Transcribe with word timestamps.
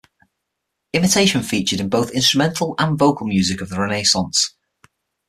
Imitation 0.93 1.43
featured 1.43 1.79
in 1.79 1.87
both 1.87 2.09
instrumental 2.09 2.73
and 2.79 2.97
vocal 2.97 3.27
music 3.27 3.61
of 3.61 3.69
the 3.69 3.79
Renaissance. 3.79 4.55